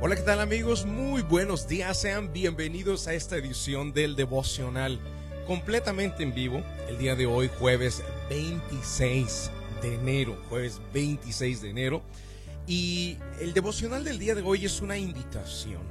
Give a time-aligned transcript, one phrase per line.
[0.00, 0.86] Hola, ¿qué tal amigos?
[0.86, 5.00] Muy buenos días, sean bienvenidos a esta edición del devocional
[5.44, 6.62] completamente en vivo.
[6.88, 9.50] El día de hoy, jueves 26
[9.82, 12.02] de enero, jueves 26 de enero.
[12.68, 15.82] Y el devocional del día de hoy es una invitación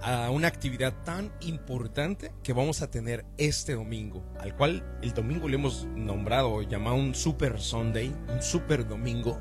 [0.00, 5.48] a una actividad tan importante que vamos a tener este domingo, al cual el domingo
[5.48, 9.40] le hemos nombrado, llamado un Super Sunday, un Super Domingo,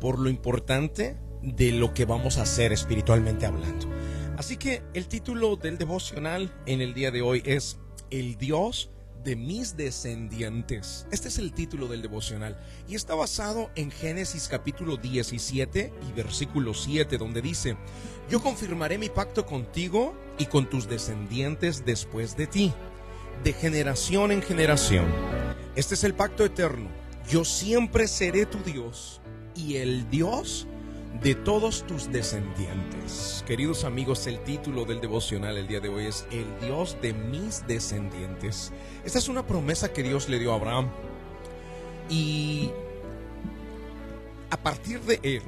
[0.00, 3.88] por lo importante de lo que vamos a hacer espiritualmente hablando.
[4.36, 7.78] Así que el título del devocional en el día de hoy es
[8.10, 8.90] El Dios
[9.24, 11.06] de mis descendientes.
[11.10, 12.56] Este es el título del devocional
[12.88, 17.76] y está basado en Génesis capítulo 17 y versículo 7 donde dice,
[18.30, 22.72] yo confirmaré mi pacto contigo y con tus descendientes después de ti,
[23.42, 25.06] de generación en generación.
[25.74, 26.88] Este es el pacto eterno.
[27.28, 29.20] Yo siempre seré tu Dios
[29.54, 30.66] y el Dios
[31.14, 33.42] de todos tus descendientes.
[33.46, 37.66] Queridos amigos, el título del devocional el día de hoy es El Dios de mis
[37.66, 38.72] descendientes.
[39.04, 40.90] Esta es una promesa que Dios le dio a Abraham.
[42.08, 42.70] Y
[44.50, 45.42] a partir de él,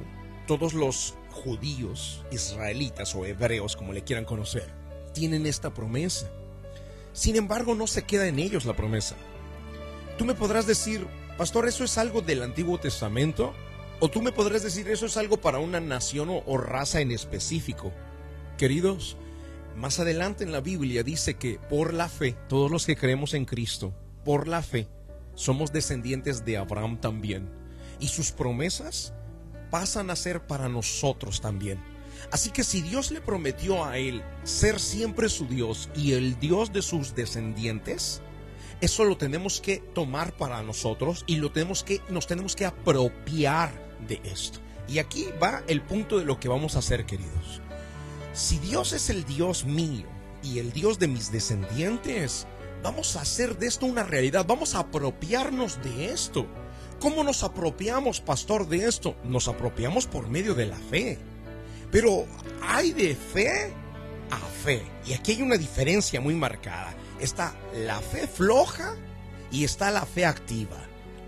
[0.45, 4.69] todos los judíos, israelitas o hebreos, como le quieran conocer,
[5.13, 6.29] tienen esta promesa.
[7.13, 9.15] Sin embargo, no se queda en ellos la promesa.
[10.17, 13.53] Tú me podrás decir, pastor, ¿eso es algo del Antiguo Testamento?
[14.03, 17.93] O tú me podrás decir, eso es algo para una nación o, raza en específico.
[18.57, 19.15] Queridos,
[19.75, 23.45] más adelante en la Biblia dice que por la fe, todos los que creemos en
[23.45, 23.93] Cristo,
[24.25, 24.87] por la fe,
[25.35, 27.47] somos descendientes de Abraham también.
[27.99, 29.13] Y sus promesas
[29.69, 31.79] pasan a ser para nosotros también.
[32.31, 36.73] Así que si Dios le prometió a él ser siempre su Dios y el Dios
[36.73, 38.23] de sus descendientes,
[38.81, 43.90] eso lo tenemos que tomar para nosotros y lo tenemos que nos tenemos que apropiar
[44.07, 44.59] de esto.
[44.87, 47.61] Y aquí va el punto de lo que vamos a hacer, queridos.
[48.33, 50.07] Si Dios es el Dios mío
[50.43, 52.47] y el Dios de mis descendientes,
[52.83, 56.47] vamos a hacer de esto una realidad, vamos a apropiarnos de esto.
[56.99, 59.15] ¿Cómo nos apropiamos, pastor, de esto?
[59.23, 61.17] Nos apropiamos por medio de la fe.
[61.91, 62.25] Pero
[62.61, 63.73] hay de fe
[64.29, 64.83] a fe.
[65.05, 66.93] Y aquí hay una diferencia muy marcada.
[67.19, 68.95] Está la fe floja
[69.51, 70.77] y está la fe activa.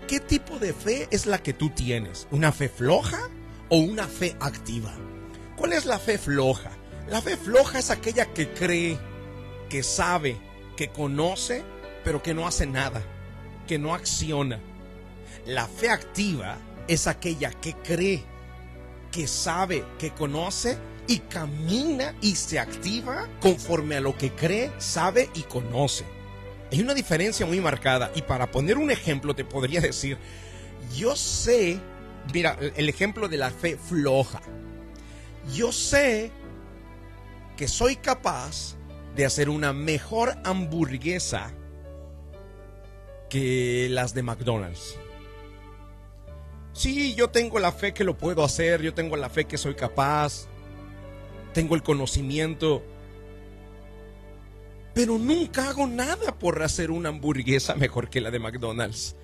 [0.08, 2.28] ¿Qué tipo de fe es la que tú tienes?
[2.30, 3.30] ¿Una fe floja
[3.70, 4.94] o una fe activa?
[5.56, 6.70] ¿Cuál es la fe floja?
[7.08, 8.98] La fe floja es aquella que cree,
[9.70, 10.36] que sabe,
[10.76, 11.64] que conoce,
[12.04, 13.02] pero que no hace nada,
[13.66, 14.60] que no acciona.
[15.46, 18.22] La fe activa es aquella que cree,
[19.10, 20.76] que sabe, que conoce
[21.06, 26.04] y camina y se activa conforme a lo que cree, sabe y conoce.
[26.74, 30.18] Hay una diferencia muy marcada y para poner un ejemplo te podría decir,
[30.96, 31.78] yo sé,
[32.32, 34.40] mira, el ejemplo de la fe floja.
[35.54, 36.32] Yo sé
[37.56, 38.74] que soy capaz
[39.14, 41.52] de hacer una mejor hamburguesa
[43.30, 44.96] que las de McDonald's.
[46.72, 49.76] Sí, yo tengo la fe que lo puedo hacer, yo tengo la fe que soy
[49.76, 50.48] capaz,
[51.52, 52.82] tengo el conocimiento,
[54.94, 59.16] pero nunca hago nada por hacer una hamburguesa mejor que la de McDonald's.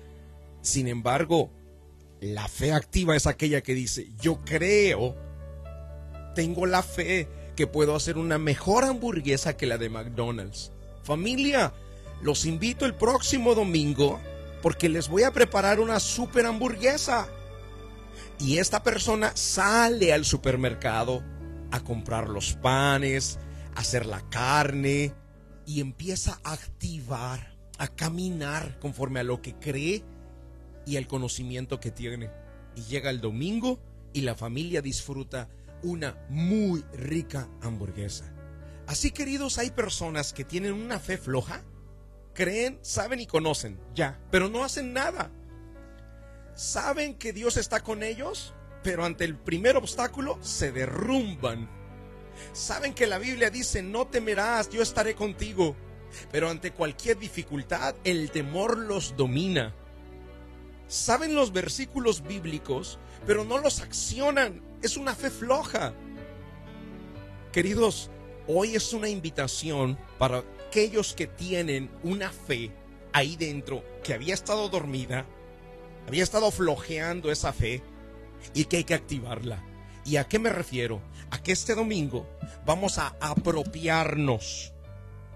[0.61, 1.49] Sin embargo,
[2.19, 5.15] la fe activa es aquella que dice, yo creo,
[6.35, 10.71] tengo la fe que puedo hacer una mejor hamburguesa que la de McDonald's.
[11.03, 11.73] Familia,
[12.21, 14.19] los invito el próximo domingo
[14.61, 17.27] porque les voy a preparar una super hamburguesa.
[18.39, 21.23] Y esta persona sale al supermercado
[21.71, 23.39] a comprar los panes,
[23.75, 25.13] a hacer la carne,
[25.71, 30.03] y empieza a activar, a caminar conforme a lo que cree
[30.85, 32.29] y el conocimiento que tiene.
[32.75, 33.79] Y llega el domingo
[34.11, 35.47] y la familia disfruta
[35.81, 38.33] una muy rica hamburguesa.
[38.85, 41.63] Así queridos, hay personas que tienen una fe floja,
[42.33, 45.31] creen, saben y conocen, ya, pero no hacen nada.
[46.53, 51.69] Saben que Dios está con ellos, pero ante el primer obstáculo se derrumban
[52.53, 55.75] Saben que la Biblia dice, no temerás, yo estaré contigo.
[56.31, 59.73] Pero ante cualquier dificultad, el temor los domina.
[60.87, 64.61] Saben los versículos bíblicos, pero no los accionan.
[64.81, 65.93] Es una fe floja.
[67.53, 68.09] Queridos,
[68.47, 72.71] hoy es una invitación para aquellos que tienen una fe
[73.13, 75.25] ahí dentro que había estado dormida,
[76.07, 77.81] había estado flojeando esa fe
[78.53, 79.63] y que hay que activarla.
[80.05, 81.01] ¿Y a qué me refiero?
[81.29, 82.27] A que este domingo
[82.65, 84.73] vamos a apropiarnos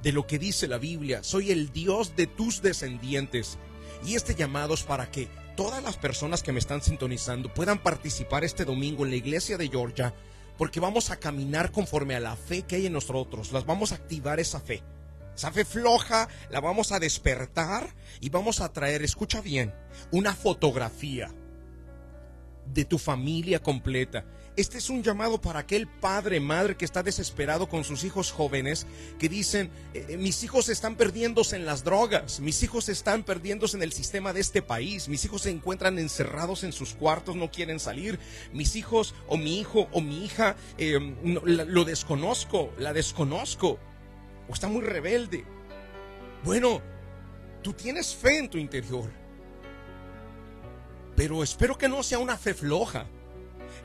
[0.02, 1.24] de lo que dice la Biblia.
[1.24, 3.58] Soy el Dios de tus descendientes.
[4.06, 8.44] Y este llamado es para que todas las personas que me están sintonizando puedan participar
[8.44, 10.14] este domingo en la iglesia de Georgia
[10.58, 13.96] porque vamos a caminar conforme a la fe que hay en nosotros, las vamos a
[13.96, 14.84] activar esa fe.
[15.36, 19.74] Esa fe floja la vamos a despertar y vamos a traer, escucha bien,
[20.12, 21.30] una fotografía
[22.74, 24.26] de tu familia completa.
[24.58, 28.88] Este es un llamado para aquel padre, madre que está desesperado con sus hijos jóvenes,
[29.20, 33.76] que dicen, eh, eh, mis hijos están perdiéndose en las drogas, mis hijos están perdiéndose
[33.76, 37.52] en el sistema de este país, mis hijos se encuentran encerrados en sus cuartos, no
[37.52, 38.18] quieren salir,
[38.54, 43.78] mis hijos o mi hijo o mi hija eh, lo desconozco, la desconozco,
[44.48, 45.44] o está muy rebelde.
[46.46, 46.82] Bueno,
[47.62, 49.12] tú tienes fe en tu interior,
[51.14, 53.06] pero espero que no sea una fe floja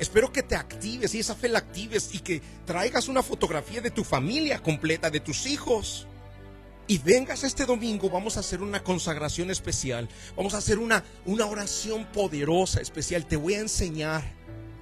[0.00, 3.90] Espero que te actives y esa fe la actives y que traigas una fotografía de
[3.90, 6.06] tu familia completa, de tus hijos.
[6.86, 10.08] Y vengas este domingo, vamos a hacer una consagración especial.
[10.38, 13.26] Vamos a hacer una, una oración poderosa, especial.
[13.26, 14.24] Te voy a enseñar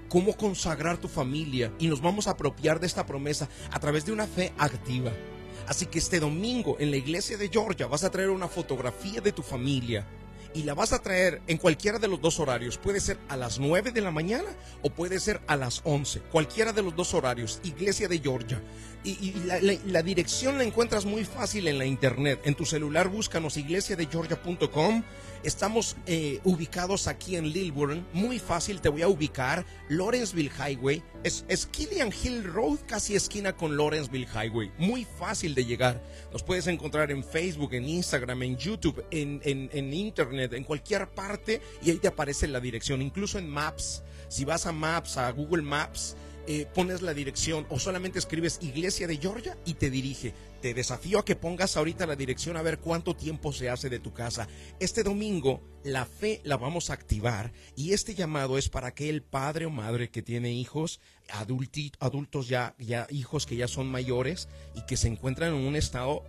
[0.08, 4.12] cómo consagrar tu familia y nos vamos a apropiar de esta promesa a través de
[4.12, 5.12] una fe activa.
[5.66, 9.32] Así que este domingo en la iglesia de Georgia vas a traer una fotografía de
[9.32, 10.06] tu familia
[10.54, 12.78] y la vas a traer en cualquiera de los dos horarios.
[12.78, 14.48] Puede ser a las 9 de la mañana
[14.82, 16.20] o puede ser a las 11.
[16.32, 17.60] Cualquiera de los dos horarios.
[17.64, 18.60] Iglesia de Georgia.
[19.04, 19.32] Y,
[19.86, 22.40] la, dirección la encuentras muy fácil en la internet.
[22.44, 25.02] En tu celular búscanos iglesiadegeorgia.com.
[25.44, 28.06] Estamos eh, ubicados aquí en Lilburn.
[28.12, 29.64] Muy fácil, te voy a ubicar.
[29.88, 31.02] Lawrenceville Highway.
[31.22, 34.72] Es, es Killian Hill Road, casi esquina con Lawrenceville Highway.
[34.78, 36.02] Muy fácil de llegar.
[36.32, 41.08] Nos puedes encontrar en Facebook, en Instagram, en YouTube, en, en, en Internet, en cualquier
[41.10, 41.60] parte.
[41.82, 43.02] Y ahí te aparece la dirección.
[43.02, 44.02] Incluso en Maps.
[44.28, 46.16] Si vas a Maps, a Google Maps
[46.50, 50.32] eh, pones la dirección o solamente escribes Iglesia de Georgia y te dirige.
[50.62, 53.98] Te desafío a que pongas ahorita la dirección a ver cuánto tiempo se hace de
[53.98, 54.48] tu casa.
[54.80, 59.66] Este domingo la fe la vamos a activar y este llamado es para aquel padre
[59.66, 64.96] o madre que tiene hijos, adultos ya, ya hijos que ya son mayores y que
[64.96, 66.24] se encuentran en un estado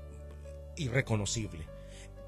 [0.75, 1.78] irreconocible.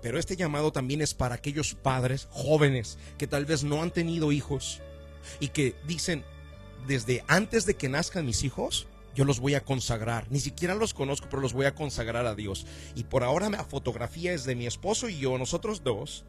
[0.01, 4.31] Pero este llamado también es para aquellos padres jóvenes que tal vez no han tenido
[4.31, 4.81] hijos
[5.39, 6.23] y que dicen,
[6.87, 10.27] desde antes de que nazcan mis hijos, yo los voy a consagrar.
[10.29, 12.65] Ni siquiera los conozco, pero los voy a consagrar a Dios.
[12.95, 16.25] Y por ahora la fotografía es de mi esposo y yo, nosotros dos,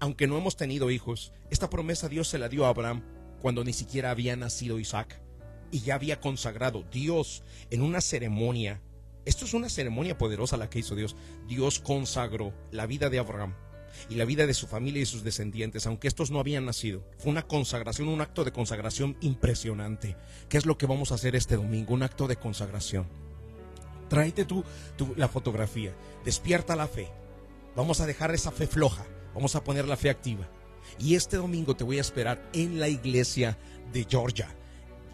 [0.00, 1.32] aunque no hemos tenido hijos.
[1.50, 3.02] Esta promesa Dios se la dio a Abraham
[3.40, 5.20] cuando ni siquiera había nacido Isaac.
[5.70, 8.80] Y ya había consagrado Dios en una ceremonia.
[9.24, 11.16] Esto es una ceremonia poderosa la que hizo Dios.
[11.46, 13.54] Dios consagró la vida de Abraham
[14.08, 17.04] y la vida de su familia y sus descendientes, aunque estos no habían nacido.
[17.18, 20.16] Fue una consagración, un acto de consagración impresionante.
[20.48, 21.94] ¿Qué es lo que vamos a hacer este domingo?
[21.94, 23.06] Un acto de consagración.
[24.08, 24.64] Tráete tú,
[25.16, 27.08] la fotografía, despierta la fe.
[27.76, 30.48] Vamos a dejar esa fe floja, vamos a poner la fe activa.
[30.98, 33.56] Y este domingo te voy a esperar en la iglesia
[33.92, 34.54] de Georgia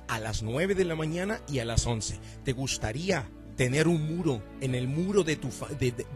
[0.08, 2.19] a las 9 de la mañana y a las 11.
[2.43, 3.28] ¿Te gustaría
[3.58, 5.50] tener un muro en el muro de tu...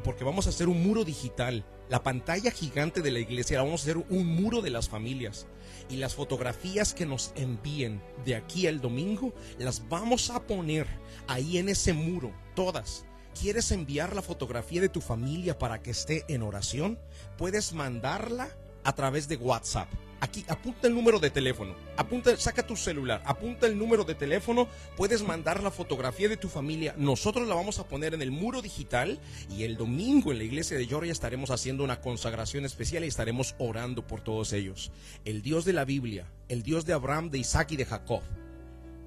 [0.04, 3.84] porque vamos a hacer un muro digital la pantalla gigante de la iglesia, vamos a
[3.84, 5.46] hacer un muro de las familias.
[5.90, 10.86] Y las fotografías que nos envíen de aquí al domingo, las vamos a poner
[11.26, 13.04] ahí en ese muro, todas.
[13.38, 16.98] ¿Quieres enviar la fotografía de tu familia para que esté en oración?
[17.36, 19.88] Puedes mandarla a través de WhatsApp
[20.22, 24.68] Aquí apunta el número de teléfono, apunta, saca tu celular, apunta el número de teléfono,
[24.96, 28.62] puedes mandar la fotografía de tu familia, nosotros la vamos a poner en el muro
[28.62, 29.18] digital
[29.50, 33.56] y el domingo en la iglesia de Georgia estaremos haciendo una consagración especial y estaremos
[33.58, 34.92] orando por todos ellos.
[35.24, 38.22] El Dios de la Biblia, el Dios de Abraham, de Isaac y de Jacob,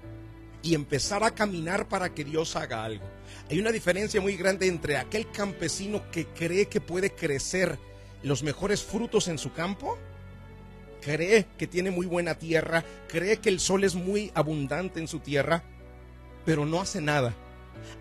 [0.63, 3.05] y empezar a caminar para que Dios haga algo.
[3.49, 7.77] Hay una diferencia muy grande entre aquel campesino que cree que puede crecer
[8.23, 9.97] los mejores frutos en su campo,
[11.01, 15.19] cree que tiene muy buena tierra, cree que el sol es muy abundante en su
[15.19, 15.63] tierra,
[16.45, 17.35] pero no hace nada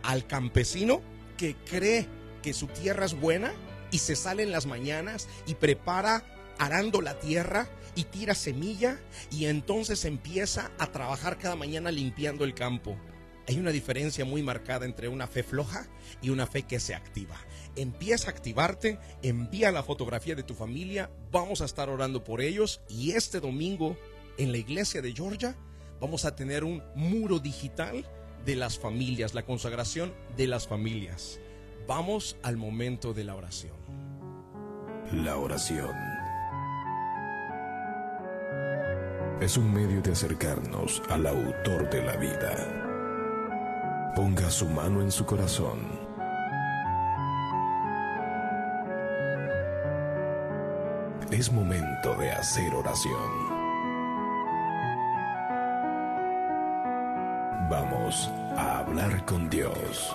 [0.03, 1.03] al campesino
[1.37, 2.07] que cree
[2.43, 3.53] que su tierra es buena
[3.91, 6.25] y se sale en las mañanas y prepara
[6.59, 12.55] arando la tierra y tira semilla y entonces empieza a trabajar cada mañana limpiando el
[12.55, 12.97] campo.
[13.49, 15.89] Hay una diferencia muy marcada entre una fe floja
[16.23, 17.37] y una fe que se activa.
[17.75, 22.81] Empieza a activarte, envía la fotografía de tu familia, vamos a estar orando por ellos
[22.89, 23.97] y este domingo
[24.39, 25.57] en la iglesia de Georgia
[26.01, 28.05] vamos a tener un muro digital
[28.45, 31.41] de las familias, la consagración de las familias.
[31.87, 33.75] Vamos al momento de la oración.
[35.13, 35.95] La oración
[39.41, 44.13] es un medio de acercarnos al autor de la vida.
[44.15, 45.79] Ponga su mano en su corazón.
[51.31, 53.60] Es momento de hacer oración.
[57.71, 60.13] Vamos a hablar con Dios.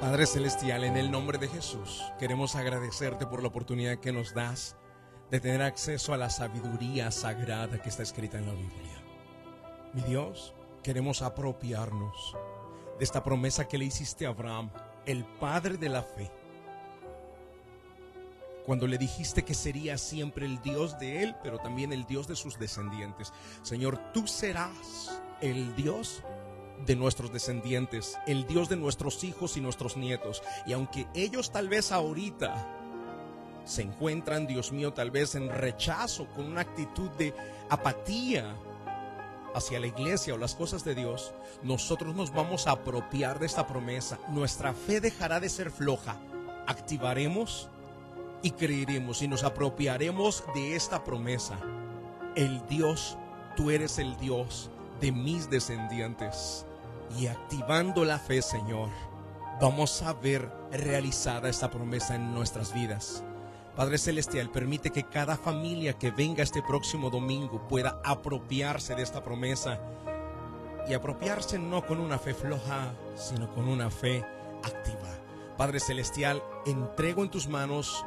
[0.00, 4.76] Padre Celestial, en el nombre de Jesús, queremos agradecerte por la oportunidad que nos das
[5.30, 9.04] de tener acceso a la sabiduría sagrada que está escrita en la Biblia.
[9.92, 12.34] Mi Dios, queremos apropiarnos
[12.98, 14.70] de esta promesa que le hiciste a Abraham,
[15.04, 16.32] el padre de la fe.
[18.68, 22.36] Cuando le dijiste que sería siempre el Dios de él, pero también el Dios de
[22.36, 23.32] sus descendientes.
[23.62, 26.22] Señor, tú serás el Dios
[26.84, 30.42] de nuestros descendientes, el Dios de nuestros hijos y nuestros nietos.
[30.66, 32.68] Y aunque ellos tal vez ahorita
[33.64, 37.32] se encuentran, Dios mío, tal vez en rechazo, con una actitud de
[37.70, 38.54] apatía
[39.54, 41.32] hacia la iglesia o las cosas de Dios,
[41.62, 44.18] nosotros nos vamos a apropiar de esta promesa.
[44.28, 46.18] Nuestra fe dejará de ser floja.
[46.66, 47.70] Activaremos
[48.42, 51.58] y creeremos y nos apropiaremos de esta promesa.
[52.34, 53.16] El Dios,
[53.56, 56.64] tú eres el Dios de mis descendientes.
[57.18, 58.90] Y activando la fe, Señor,
[59.60, 63.24] vamos a ver realizada esta promesa en nuestras vidas.
[63.74, 69.22] Padre Celestial, permite que cada familia que venga este próximo domingo pueda apropiarse de esta
[69.22, 69.78] promesa.
[70.88, 74.24] Y apropiarse no con una fe floja, sino con una fe
[74.64, 75.08] activa.
[75.56, 78.04] Padre Celestial, entrego en tus manos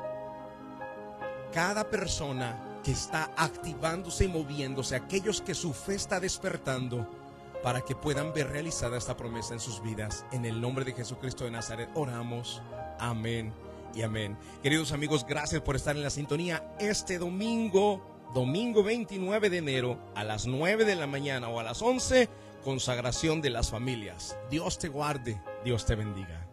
[1.52, 7.08] cada persona que está activándose y moviéndose, aquellos que su fe está despertando
[7.64, 10.26] para que puedan ver realizada esta promesa en sus vidas.
[10.32, 12.62] En el nombre de Jesucristo de Nazaret oramos.
[13.00, 13.54] Amén
[13.94, 14.38] y amén.
[14.64, 18.02] Queridos amigos, gracias por estar en la sintonía este domingo,
[18.34, 22.30] domingo 29 de enero a las 9 de la mañana o a las 11,
[22.64, 24.38] consagración de las familias.
[24.50, 26.48] Dios te guarde, Dios te bendiga.